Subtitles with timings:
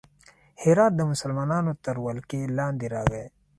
[0.63, 3.25] هرات د مسلمانانو تر ولکې لاندې راغی.